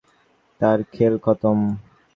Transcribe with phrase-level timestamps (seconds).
[0.61, 1.59] তার খেল খতম।